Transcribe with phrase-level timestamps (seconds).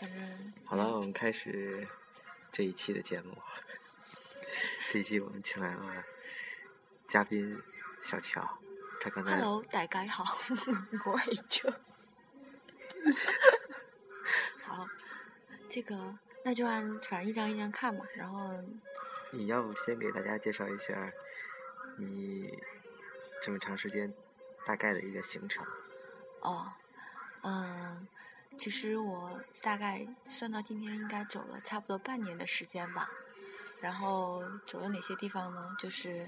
[0.00, 1.86] 反正好了，我们开始
[2.50, 3.36] 这一期的节目。
[4.88, 6.02] 这一期我们请来了
[7.06, 7.62] 嘉宾
[8.00, 8.58] 小乔，
[8.98, 10.24] 他刚才 Hello，大家好，
[11.04, 11.74] 我係 Jo。
[14.64, 14.88] 好，
[15.68, 18.54] 这个那就按反正一张一张看嘛，然后
[19.32, 21.12] 你要不先给大家介绍一下
[21.98, 22.58] 你
[23.42, 24.14] 这么长时间
[24.64, 25.62] 大概的一个行程？
[26.40, 26.72] 哦，
[27.42, 28.08] 嗯，
[28.60, 33.08] 其实我大概算到今天应该走了差不多半年的时间吧。
[33.80, 35.74] 然后走了哪些地方呢？
[35.78, 36.26] 就是，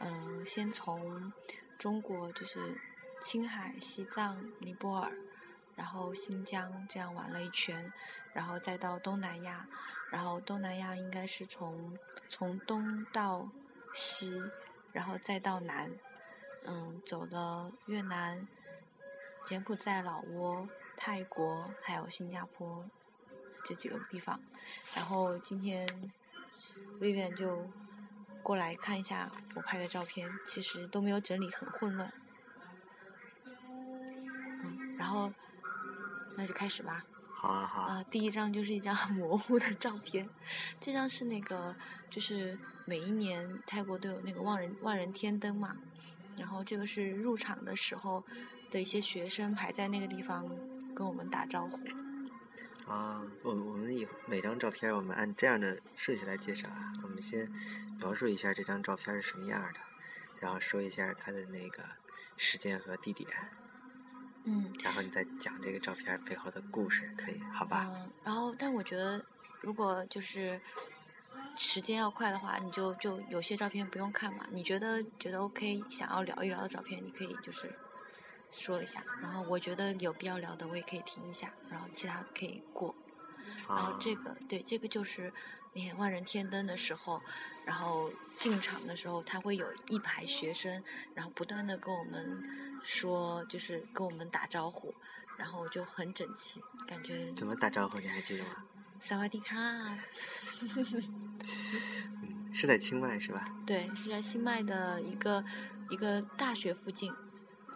[0.00, 1.32] 嗯，先从
[1.78, 2.76] 中国就是
[3.20, 5.12] 青海、西藏、尼泊尔，
[5.76, 7.92] 然后新疆这样玩了一圈，
[8.32, 9.68] 然后再到东南亚，
[10.10, 11.96] 然后东南亚应该是从
[12.28, 13.48] 从东到
[13.94, 14.42] 西，
[14.90, 15.92] 然后再到南，
[16.64, 18.48] 嗯，走了越南、
[19.44, 20.68] 柬埔寨、老挝、
[20.98, 22.84] 泰国还有新加坡
[23.64, 24.38] 这几个地方，
[24.94, 25.86] 然后今天。
[27.00, 27.70] 威远就
[28.42, 32.12] 过来看一下我拍的照片，其实都没有整理，很混乱。
[33.44, 35.32] 嗯，然后
[36.36, 37.04] 那就开始吧。
[37.32, 38.02] 好啊好啊。
[38.10, 40.28] 第一张就是一张很 模糊的照片，
[40.80, 41.74] 这张是那个
[42.10, 45.76] 就是每一年泰国都有那个万人万人天灯嘛，
[46.36, 48.24] 然后这个是入场的时候
[48.70, 50.48] 的一些学生排在那个地方
[50.98, 51.78] 跟我们打招呼。
[52.88, 56.92] 啊，我我们以每张照片我们按这样的顺序来介绍啊。
[57.04, 57.48] 我们先
[57.98, 59.78] 描述一下这张照片是什么样的，
[60.40, 61.84] 然后说一下它的那个
[62.36, 63.28] 时间和地点。
[64.42, 64.72] 嗯。
[64.82, 67.86] 然后你再讲这个照片背后的故事，可以好吧？
[67.88, 68.10] 嗯。
[68.24, 69.24] 然后，但我觉得，
[69.60, 70.60] 如果就是
[71.56, 74.46] 时间要快的话，你就就有些照片不用看嘛。
[74.50, 77.70] 你觉得觉得 OK，想要聊一聊的照片，你可以就是。
[78.50, 82.94] 说一下，然后我觉得有必要聊的，我也可以听一下，然后其他可以过。
[83.66, 85.32] 然后这个对，这个就是
[85.74, 87.20] 你看万人天灯的时候，
[87.64, 90.82] 然后进场的时候，他会有一排学生，
[91.14, 94.94] 然后不断的跟我们说，就是跟我们打招呼，
[95.36, 97.32] 然后就很整齐，感觉。
[97.32, 97.98] 怎么打招呼？
[97.98, 98.64] 你还记得吗？
[99.00, 99.56] 萨瓦迪卡。
[102.22, 103.44] 嗯，是在清迈是吧？
[103.66, 105.44] 对，是在清迈的一个
[105.90, 107.12] 一个大学附近。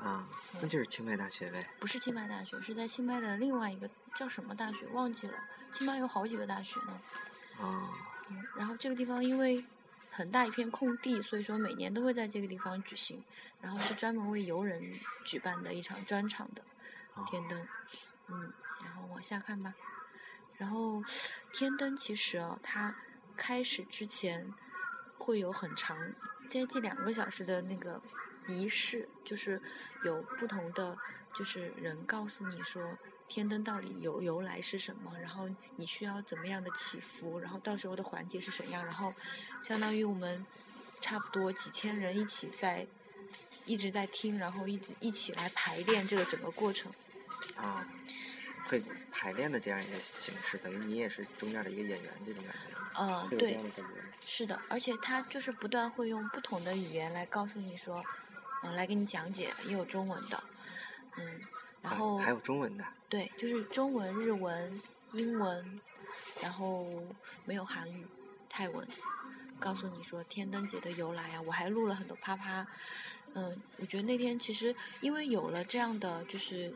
[0.03, 0.27] 啊，
[0.61, 1.71] 那就是清迈大学呗。
[1.79, 5.35] 不是清迈大学，是在清迈的另外一个叫什么大学忘记了。
[5.71, 7.01] 清迈有好几个大学呢。
[7.61, 7.89] 啊。
[8.29, 9.65] 嗯，然后这个地方因为
[10.11, 13.23] 很大一片空地，所以说每年都会在这个地方举行。
[13.61, 14.83] 然后是专门为游人
[15.25, 16.65] 举办的一场专场的
[17.27, 17.69] 天灯。
[18.27, 18.53] 嗯，
[18.83, 19.73] 然后往下看吧。
[20.57, 21.01] 然后
[21.53, 22.97] 天灯其实啊，它
[23.37, 24.53] 开始之前
[25.19, 25.97] 会有很长，
[26.49, 28.03] 接近两个小时的那个。
[28.47, 29.61] 仪式就是
[30.05, 30.97] 有不同的，
[31.35, 32.99] 就是人告诉你说
[33.29, 39.15] 天灯到底由由来是什么，然后你需要怎么样的祈福，然后到时候的环节是怎样，然后
[39.63, 40.45] 相当于我们
[41.01, 42.87] 差不多几千人一起在
[43.65, 46.93] 一直在听，然后一直一起来排练这个整个过程。
[47.57, 47.87] 啊，
[48.69, 53.01] 会排练的这样一个形式，等于你也是中间的一个演员这种感觉。
[53.01, 53.59] 呃，对，
[54.27, 58.05] 是的，而且他就是不断会用不同的语言来告诉你说。
[58.63, 60.45] 嗯，来给你讲解，也有中文的，
[61.17, 61.41] 嗯，
[61.83, 64.81] 然后还有中文的，对，就是中文、日文、
[65.13, 65.81] 英文，
[66.41, 66.87] 然后
[67.45, 68.07] 没有韩语、
[68.49, 68.87] 泰文，
[69.59, 72.65] 告诉你说天灯节的由来啊，我还录了很多啪啪，
[73.35, 76.73] 嗯，我觉得那天其实因为有了这样的就是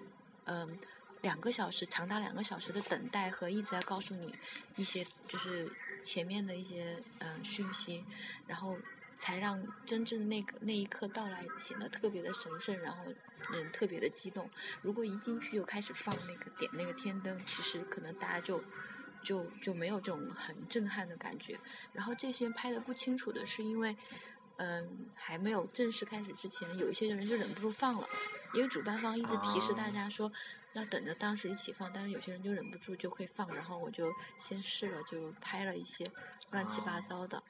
[0.46, 0.76] 嗯
[1.22, 4.34] 两个小时长达两个小时的等待和一直在告诉你
[4.74, 5.70] 一些就是
[6.02, 8.04] 前面的一些嗯讯息，
[8.48, 8.76] 然后。
[9.16, 13.04] 才让真正那个那一刻到来显得特别的神圣，然后
[13.50, 14.48] 人特别的激动。
[14.82, 18.62] 如果一进去就开始放那个点那个天灯，其实可能大家就
[19.22, 21.58] 就就没有这种很震撼的感觉。
[21.92, 23.96] 然后这些拍的不清楚的是因为，
[24.56, 28.08] 嗯，还没有正式开始之前，有一些人就忍不住放了，
[28.54, 30.30] 因为主办方一直提示大家说
[30.74, 36.10] 要等着当时一起放，但是有些人就忍不住就会放，然后我就先试了，就拍了一些
[36.50, 37.42] 乱七八糟的。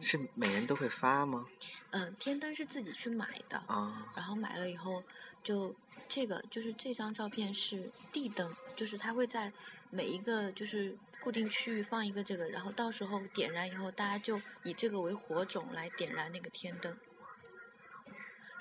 [0.00, 1.46] 是每人都会发吗？
[1.90, 5.02] 嗯，天灯是自己去买的啊，然后买了以后，
[5.44, 5.74] 就
[6.08, 9.52] 这个就是这张照片是地灯，就是它会在
[9.90, 16.96] 每一个就是固定区域放一个这个，然后到时候点燃以后，大家就以这个为火种来点燃那个天灯。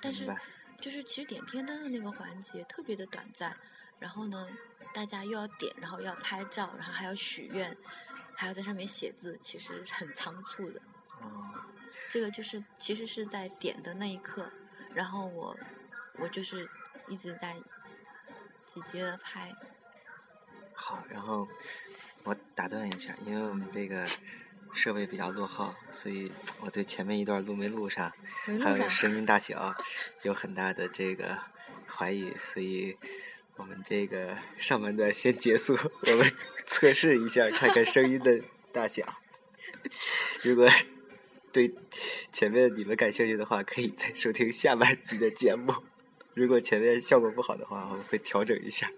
[0.01, 0.27] 但是，
[0.81, 3.55] 就是其实点天灯的那个环节特别的短暂，
[3.99, 4.49] 然后呢，
[4.93, 7.77] 大家又要点，然后要拍照，然后还要许愿，
[8.35, 10.81] 还要在上面写字，其实很仓促的。
[11.21, 11.53] 哦，
[12.09, 14.51] 这个就是其实是在点的那一刻，
[14.93, 15.57] 然后我
[16.17, 16.69] 我就是
[17.07, 17.55] 一直在
[18.65, 19.55] 积极的拍。
[20.73, 21.47] 好，然然后
[22.23, 24.03] 我打断一下，因为我们这个
[24.73, 26.31] 设备比较落后，所以
[26.61, 28.11] 我对前面一段录没录上，
[28.59, 29.75] 还有声音大小
[30.23, 31.37] 有很大的这个
[31.87, 32.97] 怀疑，所以
[33.55, 36.31] 我们这个上半段先结束，我们
[36.65, 38.41] 测试一下，看看声音的
[38.73, 39.05] 大小。
[40.41, 40.67] 如果
[41.51, 41.73] 对
[42.31, 45.73] 前面你们感兴趣的话，可以再收听下半集的节目。
[46.33, 48.89] 如果前面效果不好的话，我们会调整一下。